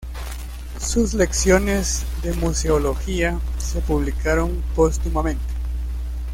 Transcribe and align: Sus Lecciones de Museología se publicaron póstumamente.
Sus 0.79 1.13
Lecciones 1.13 2.03
de 2.23 2.33
Museología 2.33 3.39
se 3.59 3.81
publicaron 3.81 4.63
póstumamente. 4.75 5.43